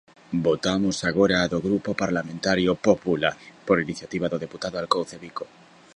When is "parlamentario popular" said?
2.03-3.33